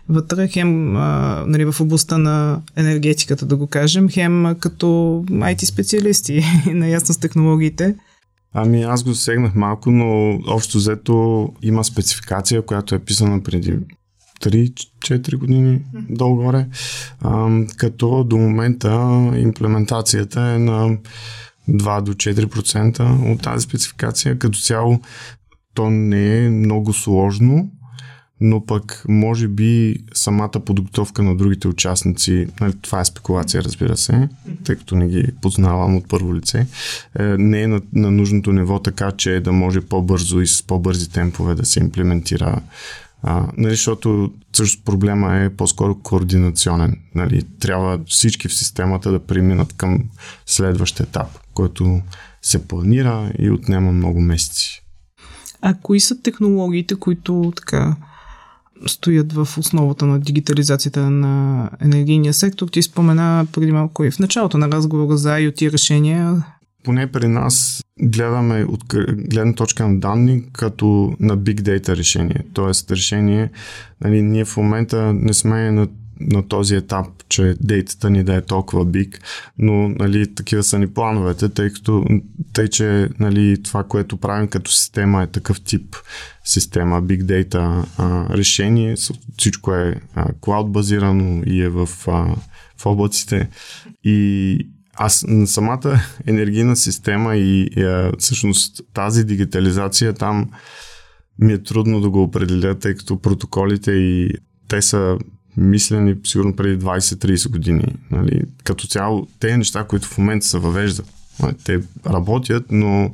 вътре, 0.09 0.49
хем 0.49 0.97
а, 0.97 1.45
нали, 1.47 1.65
в 1.65 1.81
областта 1.81 2.19
на 2.19 2.61
енергетиката, 2.77 3.47
да 3.47 3.57
го 3.57 3.67
кажем, 3.67 4.09
хем 4.09 4.57
като 4.61 4.87
IT 5.31 5.65
специалисти, 5.65 6.43
наясно 6.67 7.15
с 7.15 7.19
технологиите. 7.19 7.95
Ами 8.55 8.83
аз 8.83 9.03
го 9.03 9.13
засегнах 9.13 9.55
малко, 9.55 9.91
но 9.91 10.39
общо 10.47 10.79
взето 10.79 11.49
има 11.63 11.85
спецификация, 11.85 12.63
която 12.63 12.95
е 12.95 12.99
писана 12.99 13.43
преди 13.43 13.79
3-4 14.43 15.37
години 15.37 15.81
долу-горе, 16.11 16.67
а, 17.21 17.61
като 17.77 18.25
до 18.25 18.37
момента 18.37 18.91
имплементацията 19.37 20.41
е 20.41 20.59
на 20.59 20.99
2 21.69 22.03
до 22.03 22.15
4% 22.15 23.33
от 23.33 23.43
тази 23.43 23.65
спецификация. 23.65 24.39
Като 24.39 24.59
цяло 24.59 25.01
то 25.79 25.91
не 25.91 26.45
е 26.45 26.51
много 26.51 26.93
сложно, 26.93 27.71
но 28.41 28.67
пък 28.67 29.05
може 29.09 29.49
би 29.49 29.97
самата 30.15 30.51
подготовка 30.51 31.23
на 31.23 31.37
другите 31.37 31.69
участници, 31.69 32.47
нали, 32.61 32.73
това 32.83 33.01
е 33.01 33.05
спекулация, 33.05 33.63
разбира 33.63 33.97
се, 33.97 34.29
тъй 34.65 34.77
като 34.77 34.97
не 34.97 35.09
ги 35.09 35.25
познавам 35.43 35.97
от 35.97 36.09
първо 36.09 36.35
лице, 36.35 36.67
е, 37.19 37.23
не 37.23 37.63
е 37.63 37.67
на, 37.67 37.81
на 37.93 38.11
нужното 38.11 38.53
ниво 38.53 38.79
така, 38.79 39.13
че 39.13 39.41
да 39.41 39.53
може 39.53 39.81
по-бързо 39.81 40.41
и 40.41 40.47
с 40.47 40.63
по-бързи 40.63 41.11
темпове 41.11 41.55
да 41.55 41.65
се 41.65 41.81
имплементира 41.81 42.63
а, 43.23 43.47
нали, 43.57 43.71
защото 43.71 44.33
също 44.53 44.85
проблема 44.85 45.37
е 45.37 45.51
по-скоро 45.51 45.99
координационен. 46.03 46.97
Нали. 47.15 47.43
Трябва 47.61 48.01
всички 48.07 48.49
в 48.49 48.55
системата 48.55 49.13
да 49.13 49.19
преминат 49.27 49.73
към 49.73 50.05
следващ 50.47 51.01
етап, 51.01 51.29
който 51.55 52.01
се 52.43 52.69
планира 52.69 53.33
и 53.39 53.51
отнема 53.51 53.93
много 53.93 54.21
месеци. 54.21 54.88
А 55.63 55.75
кои 55.83 56.01
са 56.01 56.23
технологиите, 56.23 56.95
които 56.95 57.53
така 57.57 57.97
стоят 58.87 59.33
в 59.33 59.49
основата 59.59 60.07
на 60.07 60.21
дигитализацията 60.21 61.11
на 61.11 61.71
енергийния 61.81 62.35
сектор? 62.35 62.69
Ти 62.69 62.83
спомена 62.83 63.47
преди 63.53 63.73
малко 63.73 64.05
и 64.05 64.11
в 64.11 64.19
началото 64.19 64.59
на 64.59 64.69
разговора 64.69 65.17
за 65.17 65.29
IoT 65.29 65.73
решения. 65.73 66.45
Поне 66.85 67.13
при 67.13 67.29
нас 67.29 67.83
гледаме 68.01 68.65
от 68.65 68.85
гледна 69.31 69.53
точка 69.53 69.89
на 69.89 70.01
данни 70.01 70.45
като 70.53 71.17
на 71.21 71.39
big 71.39 71.61
data 71.61 71.97
решение. 71.97 72.45
Тоест 72.53 72.91
решение, 72.91 73.51
нали, 74.01 74.23
ние 74.23 74.45
в 74.45 74.57
момента 74.57 75.13
не 75.13 75.35
сме 75.35 75.71
на 75.71 75.89
на 76.21 76.49
този 76.49 76.75
етап, 76.75 77.07
че 77.29 77.55
дейтата 77.61 78.11
ни 78.11 78.25
да 78.25 78.35
е 78.35 78.41
толкова 78.41 78.85
биг, 78.85 79.21
но 79.59 79.89
нали, 79.89 80.35
такива 80.35 80.63
са 80.63 80.79
ни 80.79 80.87
плановете, 80.87 81.49
тъй 81.49 81.73
като 81.73 82.05
тъй, 82.53 82.69
че 82.69 83.09
нали, 83.21 83.63
това, 83.63 83.85
което 83.85 84.17
правим 84.17 84.49
като 84.49 84.71
система 84.71 85.23
е 85.23 85.27
такъв 85.27 85.61
тип 85.61 85.97
система, 86.45 87.03
big 87.03 87.23
data 87.23 87.87
а, 87.99 88.37
решение, 88.37 88.95
всичко 89.39 89.75
е 89.75 90.01
клауд 90.41 90.73
базирано 90.73 91.43
и 91.47 91.63
е 91.63 91.69
в, 91.69 91.89
а, 92.07 92.37
в 92.79 92.87
облаците. 92.87 93.49
И 94.05 94.59
аз 94.95 95.25
самата 95.47 96.01
енергийна 96.27 96.77
система 96.77 97.37
и, 97.37 97.69
и 97.77 97.83
а, 97.83 98.13
всъщност 98.19 98.81
тази 98.95 99.25
дигитализация 99.25 100.13
там 100.13 100.51
ми 101.39 101.53
е 101.53 101.63
трудно 101.63 102.01
да 102.01 102.11
го 102.11 102.23
определя, 102.23 102.79
тъй 102.79 102.95
като 102.95 103.21
протоколите 103.21 103.93
и 103.93 104.31
те 104.69 104.83
са 104.83 105.19
мислени 105.59 106.15
сигурно 106.25 106.57
преди 106.57 106.85
20-30 106.85 107.51
години. 107.51 107.85
Нали? 108.11 108.43
Като 108.65 108.87
цяло, 108.87 109.27
те 109.41 109.57
неща, 109.57 109.85
които 109.85 110.09
в 110.09 110.19
момента 110.19 110.47
се 110.47 110.59
въвеждат, 110.59 111.07
нали? 111.43 111.55
те 111.65 111.81
работят, 112.07 112.65
но 112.71 113.11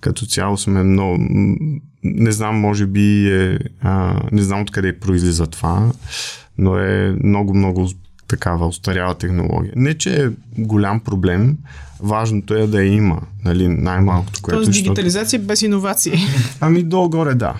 като 0.00 0.26
цяло 0.26 0.58
сме 0.58 0.82
много... 0.82 1.16
Не 2.04 2.32
знам, 2.32 2.56
може 2.56 2.86
би 2.86 3.28
е... 3.34 3.58
А, 3.80 4.20
не 4.32 4.42
знам 4.42 4.62
откъде 4.62 4.98
произлиза 4.98 5.46
това, 5.46 5.92
но 6.58 6.76
е 6.76 7.16
много-много 7.24 7.88
такава 8.28 8.66
устаряла 8.66 9.14
технология. 9.14 9.72
Не, 9.76 9.98
че 9.98 10.24
е 10.24 10.30
голям 10.58 11.00
проблем, 11.00 11.56
важното 12.00 12.54
е 12.54 12.66
да 12.66 12.82
я 12.82 12.92
има, 12.92 13.20
нали, 13.44 13.68
най-малкото, 13.68 14.42
което... 14.42 14.56
Тоест 14.58 14.72
дигитализация 14.72 15.40
без 15.40 15.62
иновации. 15.62 16.12
Ами 16.60 16.82
долу-горе 16.82 17.34
да 17.34 17.54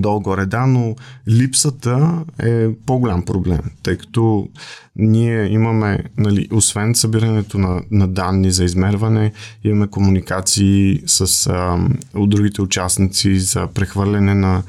долу-горе, 0.00 0.46
да, 0.46 0.66
но 0.66 0.96
липсата 1.28 2.24
е 2.38 2.68
по-голям 2.86 3.24
проблем, 3.24 3.60
тъй 3.82 3.96
като 3.96 4.48
ние 4.96 5.52
имаме, 5.52 6.04
нали, 6.18 6.48
освен 6.52 6.94
събирането 6.94 7.58
на, 7.58 7.82
на 7.90 8.08
данни 8.08 8.50
за 8.50 8.64
измерване, 8.64 9.32
имаме 9.64 9.86
комуникации 9.86 11.02
с 11.06 11.46
а, 11.46 11.78
от 12.14 12.30
другите 12.30 12.62
участници 12.62 13.38
за 13.38 13.66
прехвърляне 13.66 14.34
на 14.34 14.62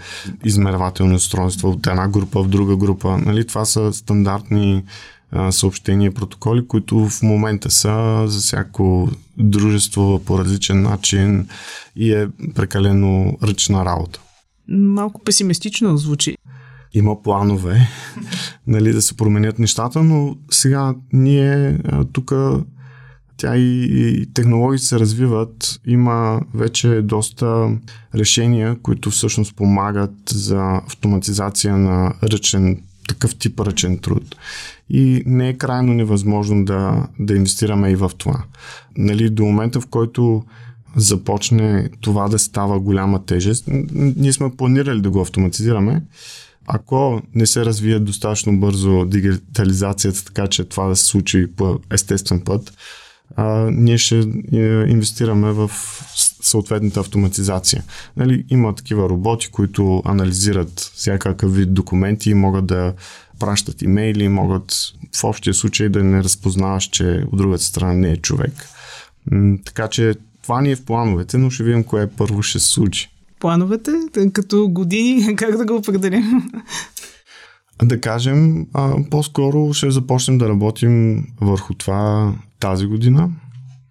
измервателни 0.45 1.15
устройства 1.15 1.69
от 1.69 1.87
една 1.87 2.07
група 2.07 2.43
в 2.43 2.47
друга 2.47 2.75
група. 2.75 3.17
Нали, 3.17 3.47
това 3.47 3.65
са 3.65 3.93
стандартни 3.93 4.83
съобщения 5.51 6.07
и 6.07 6.13
протоколи, 6.13 6.67
които 6.67 7.09
в 7.09 7.21
момента 7.21 7.71
са 7.71 8.23
за 8.27 8.39
всяко 8.39 9.09
дружество 9.37 10.21
по 10.25 10.39
различен 10.39 10.81
начин 10.81 11.47
и 11.95 12.13
е 12.13 12.27
прекалено 12.55 13.37
ръчна 13.43 13.85
работа 13.85 14.19
малко 14.69 15.23
песимистично 15.23 15.97
звучи. 15.97 16.37
Има 16.93 17.21
планове 17.21 17.87
нали, 18.67 18.93
да 18.93 19.01
се 19.01 19.17
променят 19.17 19.59
нещата, 19.59 20.03
но 20.03 20.35
сега 20.51 20.95
ние 21.13 21.79
тук 22.13 22.33
тя 23.37 23.57
и, 23.57 23.87
и 23.91 24.33
технологии 24.33 24.79
се 24.79 24.99
развиват. 24.99 25.79
Има 25.87 26.41
вече 26.53 27.01
доста 27.01 27.77
решения, 28.15 28.75
които 28.81 29.11
всъщност 29.11 29.55
помагат 29.55 30.15
за 30.29 30.81
автоматизация 30.87 31.77
на 31.77 32.13
ръчен, 32.23 32.81
такъв 33.07 33.35
тип 33.35 33.59
ръчен 33.59 33.97
труд. 33.97 34.35
И 34.89 35.23
не 35.25 35.49
е 35.49 35.57
крайно 35.57 35.93
невъзможно 35.93 36.65
да, 36.65 37.07
да 37.19 37.35
инвестираме 37.35 37.91
и 37.91 37.95
в 37.95 38.11
това. 38.17 38.43
Нали, 38.97 39.29
до 39.29 39.45
момента, 39.45 39.81
в 39.81 39.87
който 39.87 40.43
започне 40.95 41.89
това 42.01 42.27
да 42.27 42.39
става 42.39 42.79
голяма 42.79 43.25
тежест. 43.25 43.63
Ние 43.67 44.33
сме 44.33 44.55
планирали 44.55 45.01
да 45.01 45.09
го 45.09 45.21
автоматизираме. 45.21 46.01
Ако 46.67 47.21
не 47.35 47.45
се 47.45 47.65
развие 47.65 47.99
достатъчно 47.99 48.59
бързо 48.59 49.05
дигитализацията, 49.05 50.25
така 50.25 50.47
че 50.47 50.63
това 50.63 50.87
да 50.87 50.95
се 50.95 51.05
случи 51.05 51.47
по 51.57 51.79
естествен 51.91 52.41
път, 52.41 52.73
а, 53.35 53.69
ние 53.71 53.97
ще 53.97 54.19
е, 54.19 54.59
инвестираме 54.87 55.51
в 55.51 55.71
съответната 56.41 56.99
автоматизация. 56.99 57.83
Нали, 58.17 58.45
има 58.49 58.75
такива 58.75 59.09
роботи, 59.09 59.47
които 59.51 60.01
анализират 60.05 60.91
всякакъв 60.95 61.55
вид 61.55 61.73
документи 61.73 62.29
и 62.29 62.33
могат 62.33 62.65
да 62.65 62.93
пращат 63.39 63.81
имейли, 63.81 64.27
могат 64.27 64.75
в 65.15 65.23
общия 65.23 65.53
случай 65.53 65.89
да 65.89 66.03
не 66.03 66.23
разпознаваш, 66.23 66.83
че 66.83 67.25
от 67.31 67.37
другата 67.37 67.63
страна 67.63 67.93
не 67.93 68.11
е 68.11 68.17
човек. 68.17 68.53
Така 69.65 69.87
че 69.87 70.15
това 70.47 70.61
ни 70.61 70.71
е 70.71 70.75
в 70.75 70.85
плановете, 70.85 71.37
но 71.37 71.49
ще 71.49 71.63
видим 71.63 71.83
кое 71.83 72.07
първо 72.07 72.43
ще 72.43 72.59
се 72.59 72.67
случи. 72.67 73.09
Плановете? 73.39 73.91
Като 74.33 74.67
години, 74.69 75.35
как 75.35 75.57
да 75.57 75.65
го 75.65 75.75
определим? 75.75 76.23
Да 77.83 78.01
кажем, 78.01 78.67
а, 78.73 78.95
по-скоро 79.11 79.73
ще 79.73 79.91
започнем 79.91 80.37
да 80.37 80.49
работим 80.49 81.25
върху 81.41 81.73
това 81.73 82.33
тази 82.59 82.85
година, 82.85 83.29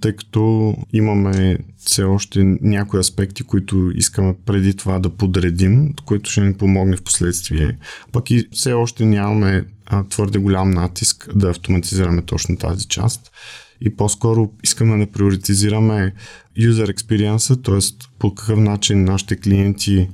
тъй 0.00 0.16
като 0.16 0.74
имаме 0.92 1.58
все 1.76 2.02
още 2.02 2.56
някои 2.62 3.00
аспекти, 3.00 3.42
които 3.42 3.90
искаме 3.94 4.34
преди 4.46 4.76
това 4.76 4.98
да 4.98 5.10
подредим, 5.10 5.94
което 6.04 6.30
ще 6.30 6.40
ни 6.40 6.54
помогне 6.54 6.96
в 6.96 7.02
последствие. 7.02 7.78
Пък 8.12 8.30
и 8.30 8.48
все 8.52 8.72
още 8.72 9.04
нямаме 9.04 9.64
а, 9.86 10.04
твърде 10.04 10.38
голям 10.38 10.70
натиск 10.70 11.28
да 11.34 11.50
автоматизираме 11.50 12.22
точно 12.22 12.56
тази 12.56 12.88
част 12.88 13.30
и 13.80 13.96
по-скоро 13.96 14.50
искаме 14.62 15.06
да 15.06 15.12
приоритизираме 15.12 16.12
user 16.58 16.94
experience, 16.94 17.64
т.е. 17.64 18.08
по 18.18 18.34
какъв 18.34 18.58
начин 18.58 19.04
нашите 19.04 19.36
клиенти 19.36 20.08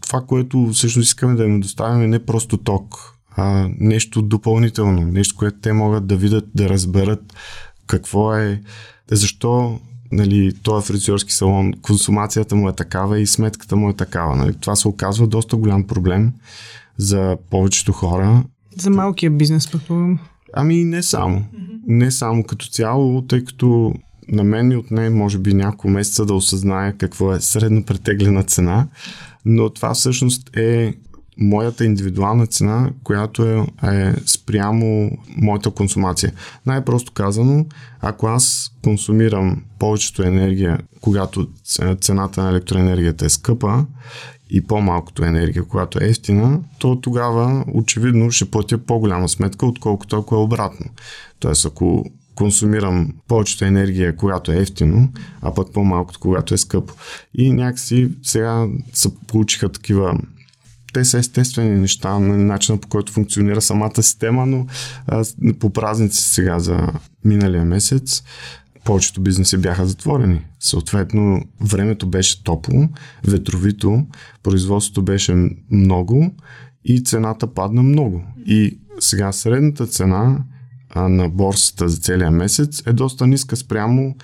това, 0.00 0.20
което 0.20 0.68
всъщност 0.72 1.06
искаме 1.06 1.34
да 1.34 1.44
им 1.44 1.60
доставим 1.60 2.02
е 2.02 2.06
не 2.06 2.24
просто 2.24 2.56
ток, 2.56 3.16
а 3.36 3.68
нещо 3.78 4.22
допълнително, 4.22 5.06
нещо, 5.06 5.36
което 5.36 5.58
те 5.60 5.72
могат 5.72 6.06
да 6.06 6.16
видят, 6.16 6.44
да 6.54 6.68
разберат 6.68 7.34
какво 7.86 8.34
е, 8.34 8.62
защо 9.10 9.80
нали, 10.12 10.52
този 10.62 10.86
фризьорски 10.86 11.32
салон, 11.32 11.72
консумацията 11.82 12.56
му 12.56 12.68
е 12.68 12.72
такава 12.72 13.20
и 13.20 13.26
сметката 13.26 13.76
му 13.76 13.90
е 13.90 13.94
такава. 13.94 14.36
Нали. 14.36 14.54
Това 14.60 14.76
се 14.76 14.88
оказва 14.88 15.26
доста 15.26 15.56
голям 15.56 15.86
проблем 15.86 16.32
за 16.96 17.36
повечето 17.50 17.92
хора. 17.92 18.44
За 18.78 18.90
малкия 18.90 19.30
бизнес, 19.30 19.70
предполагам. 19.70 20.18
Ами 20.52 20.84
не 20.84 21.02
само. 21.02 21.44
Не 21.86 22.10
само 22.10 22.44
като 22.44 22.66
цяло, 22.66 23.22
тъй 23.22 23.44
като 23.44 23.94
на 24.28 24.44
мен 24.44 24.70
и 24.70 24.76
от 24.76 24.90
нея 24.90 25.10
може 25.10 25.38
би 25.38 25.54
няколко 25.54 25.88
месеца 25.88 26.26
да 26.26 26.34
осъзная 26.34 26.96
какво 26.96 27.32
е 27.32 27.40
средно 27.40 27.84
претеглена 27.84 28.42
цена, 28.42 28.86
но 29.44 29.70
това 29.70 29.94
всъщност 29.94 30.56
е 30.56 30.94
моята 31.38 31.84
индивидуална 31.84 32.46
цена, 32.46 32.90
която 33.04 33.44
е, 33.44 33.66
е 33.92 34.14
спрямо 34.26 35.10
моята 35.36 35.70
консумация. 35.70 36.32
Най-просто 36.66 37.12
казано, 37.12 37.66
ако 38.00 38.26
аз 38.26 38.72
консумирам 38.84 39.62
повечето 39.78 40.22
енергия, 40.22 40.78
когато 41.00 41.48
цената 42.00 42.42
на 42.42 42.50
електроенергията 42.50 43.24
е 43.24 43.28
скъпа 43.28 43.86
и 44.50 44.66
по-малкото 44.66 45.24
енергия, 45.24 45.64
която 45.64 46.04
е 46.04 46.08
ефтина, 46.08 46.60
то 46.78 47.00
тогава 47.00 47.64
очевидно 47.74 48.30
ще 48.30 48.50
платя 48.50 48.78
по-голяма 48.78 49.28
сметка, 49.28 49.66
отколкото 49.66 50.16
ако 50.16 50.34
е 50.34 50.38
обратно. 50.38 50.86
Тоест, 51.38 51.66
ако 51.66 52.04
консумирам 52.34 53.12
повечето 53.28 53.64
енергия, 53.64 54.16
когато 54.16 54.52
е 54.52 54.56
ефтино, 54.56 55.08
а 55.42 55.54
пък 55.54 55.72
по-малкото, 55.72 56.20
когато 56.20 56.54
е 56.54 56.58
скъпо. 56.58 56.94
И 57.34 57.52
някакси 57.52 58.08
сега 58.22 58.66
се 58.92 59.08
получиха 59.26 59.68
такива 59.68 60.18
те 60.92 61.04
са 61.04 61.18
естествени 61.18 61.80
неща 61.80 62.18
на 62.18 62.36
начина 62.36 62.78
по 62.78 62.88
който 62.88 63.12
функционира 63.12 63.62
самата 63.62 64.02
система, 64.02 64.46
но 64.46 64.66
а, 65.06 65.24
по 65.58 65.70
празници 65.70 66.22
сега 66.22 66.58
за 66.58 66.88
миналия 67.24 67.64
месец 67.64 68.22
повечето 68.86 69.20
бизнеси 69.20 69.58
бяха 69.58 69.86
затворени. 69.86 70.40
Съответно, 70.60 71.42
времето 71.60 72.06
беше 72.06 72.44
топло, 72.44 72.88
ветровито, 73.24 74.06
производството 74.42 75.02
беше 75.02 75.34
много 75.70 76.30
и 76.84 77.04
цената 77.04 77.46
падна 77.46 77.82
много. 77.82 78.22
И 78.46 78.78
сега 79.00 79.32
средната 79.32 79.86
цена 79.86 80.38
на 80.96 81.28
борсата 81.28 81.88
за 81.88 81.96
целия 81.96 82.30
месец 82.30 82.82
е 82.86 82.92
доста 82.92 83.26
ниска 83.26 83.56
спрямо 83.56 84.16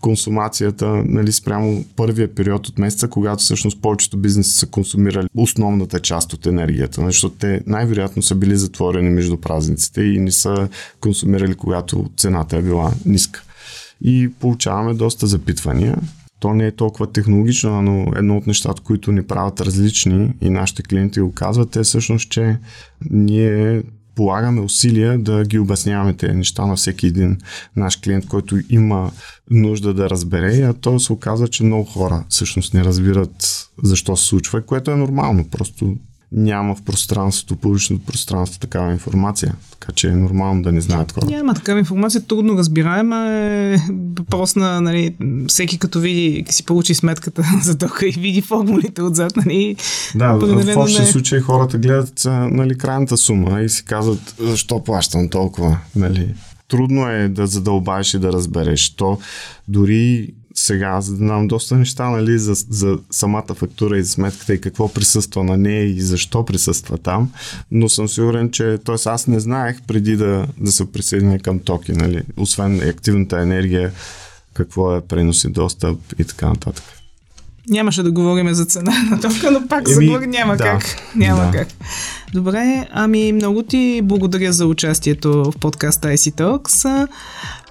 консумацията, 0.00 0.86
нали, 1.06 1.32
спрямо 1.32 1.84
първия 1.96 2.34
период 2.34 2.68
от 2.68 2.78
месеца, 2.78 3.08
когато 3.08 3.42
всъщност 3.42 3.82
повечето 3.82 4.16
бизнеси 4.16 4.50
са 4.50 4.66
консумирали 4.66 5.28
основната 5.34 6.00
част 6.00 6.32
от 6.32 6.46
енергията, 6.46 7.00
нали, 7.00 7.12
защото 7.12 7.36
те 7.36 7.60
най-вероятно 7.66 8.22
са 8.22 8.34
били 8.34 8.56
затворени 8.56 9.10
между 9.10 9.36
празниците 9.36 10.02
и 10.02 10.18
не 10.18 10.32
са 10.32 10.68
консумирали, 11.00 11.54
когато 11.54 12.10
цената 12.16 12.56
е 12.56 12.62
била 12.62 12.92
ниска. 13.06 13.42
И 14.04 14.30
получаваме 14.40 14.94
доста 14.94 15.26
запитвания. 15.26 15.98
То 16.40 16.54
не 16.54 16.66
е 16.66 16.72
толкова 16.72 17.12
технологично, 17.12 17.82
но 17.82 18.12
едно 18.16 18.36
от 18.36 18.46
нещата, 18.46 18.82
които 18.82 19.12
ни 19.12 19.22
правят 19.22 19.60
различни 19.60 20.32
и 20.40 20.50
нашите 20.50 20.82
клиенти 20.82 21.20
го 21.20 21.32
казват 21.32 21.76
е 21.76 21.82
всъщност, 21.82 22.30
че 22.30 22.58
ние 23.10 23.82
полагаме 24.14 24.60
усилия 24.60 25.18
да 25.18 25.44
ги 25.44 25.58
обясняваме 25.58 26.14
тези 26.14 26.32
неща 26.32 26.66
на 26.66 26.76
всеки 26.76 27.06
един 27.06 27.38
наш 27.76 27.96
клиент, 27.96 28.26
който 28.26 28.58
има 28.70 29.10
нужда 29.50 29.94
да 29.94 30.10
разбере, 30.10 30.62
а 30.62 30.72
то 30.72 31.00
се 31.00 31.12
оказва, 31.12 31.48
че 31.48 31.64
много 31.64 31.84
хора 31.84 32.24
всъщност 32.28 32.74
не 32.74 32.84
разбират 32.84 33.68
защо 33.82 34.16
се 34.16 34.26
случва, 34.26 34.62
което 34.62 34.90
е 34.90 34.96
нормално. 34.96 35.48
Просто 35.50 35.96
няма 36.32 36.74
в 36.74 36.82
пространството, 36.82 37.56
публичното 37.56 38.04
пространство 38.04 38.60
такава 38.60 38.92
информация. 38.92 39.54
Така 39.70 39.92
че 39.92 40.08
е 40.08 40.16
нормално 40.16 40.62
да 40.62 40.72
не 40.72 40.80
знаят 40.80 41.12
хора. 41.12 41.26
Няма 41.26 41.54
такава 41.54 41.78
информация, 41.78 42.20
трудно 42.20 42.58
разбираема 42.58 43.28
е 43.30 43.76
въпрос 44.18 44.56
на 44.56 44.80
нали, 44.80 45.16
всеки 45.48 45.78
като 45.78 46.00
види, 46.00 46.44
си 46.50 46.64
получи 46.64 46.94
сметката 46.94 47.44
за 47.62 47.78
тока 47.78 48.06
и 48.06 48.10
види 48.10 48.40
формулите 48.40 49.02
отзад. 49.02 49.36
Нали, 49.36 49.76
да, 50.14 50.32
в 50.32 50.76
общия 50.76 51.04
не... 51.04 51.06
случай 51.06 51.40
хората 51.40 51.78
гледат 51.78 52.22
нали, 52.50 52.78
крайната 52.78 53.16
сума 53.16 53.60
и 53.60 53.68
си 53.68 53.84
казват 53.84 54.34
защо 54.38 54.84
плащам 54.84 55.28
толкова. 55.28 55.78
Нали. 55.96 56.34
Трудно 56.68 57.08
е 57.08 57.28
да 57.28 57.46
задълбаеш 57.46 58.14
и 58.14 58.18
да 58.18 58.32
разбереш. 58.32 58.90
То 58.90 59.18
дори 59.68 60.30
сега, 60.60 60.94
да 60.94 61.00
знам 61.02 61.48
доста 61.48 61.76
неща 61.76 62.10
нали, 62.10 62.38
за, 62.38 62.54
за 62.54 62.98
самата 63.10 63.54
фактура 63.54 63.98
и 63.98 64.02
за 64.02 64.10
сметката 64.10 64.54
и 64.54 64.60
какво 64.60 64.92
присъства 64.92 65.44
на 65.44 65.56
нея 65.56 65.84
и 65.84 66.00
защо 66.00 66.44
присъства 66.44 66.98
там, 66.98 67.32
но 67.70 67.88
съм 67.88 68.08
сигурен, 68.08 68.50
че 68.50 68.78
т.е. 68.84 68.94
аз 69.06 69.26
не 69.26 69.40
знаех 69.40 69.82
преди 69.86 70.16
да, 70.16 70.46
да 70.58 70.72
се 70.72 70.92
присъединя 70.92 71.38
към 71.38 71.58
токи, 71.58 71.92
нали, 71.92 72.22
освен 72.36 72.88
активната 72.88 73.40
енергия, 73.40 73.92
какво 74.54 74.96
е 74.96 75.00
пренос 75.00 75.44
и 75.44 75.48
достъп 75.48 75.98
и 76.18 76.24
така 76.24 76.48
нататък. 76.48 76.99
Нямаше 77.68 78.02
да 78.02 78.10
говорим 78.10 78.54
за 78.54 78.64
цена 78.64 78.92
на 79.10 79.20
тока, 79.20 79.50
но 79.50 79.68
пак 79.68 79.88
Еми, 79.88 80.06
за 80.06 80.26
няма 80.26 80.56
да, 80.56 80.64
как. 80.64 80.84
Няма 81.16 81.44
да. 81.44 81.50
как. 81.58 81.68
Добре, 82.32 82.88
ами 82.92 83.32
много 83.32 83.62
ти 83.62 84.00
благодаря 84.04 84.52
за 84.52 84.66
участието 84.66 85.44
в 85.44 85.58
подкаста 85.60 86.08
IC 86.08 86.34
Talks. 86.34 87.08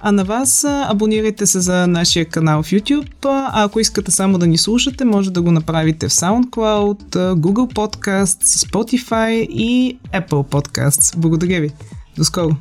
А 0.02 0.12
на 0.12 0.24
вас 0.24 0.64
абонирайте 0.64 1.46
се 1.46 1.60
за 1.60 1.86
нашия 1.86 2.24
канал 2.24 2.62
в 2.62 2.66
YouTube. 2.66 3.06
А 3.24 3.64
ако 3.64 3.80
искате 3.80 4.10
само 4.10 4.38
да 4.38 4.46
ни 4.46 4.58
слушате, 4.58 5.04
може 5.04 5.30
да 5.30 5.42
го 5.42 5.52
направите 5.52 6.08
в 6.08 6.12
SoundCloud, 6.12 7.34
Google 7.34 7.74
Podcasts, 7.74 8.68
Spotify 8.68 9.30
и 9.50 9.98
Apple 10.14 10.48
Podcasts. 10.48 11.16
Благодаря 11.16 11.60
ви. 11.60 11.70
До 12.16 12.24
скоро! 12.24 12.56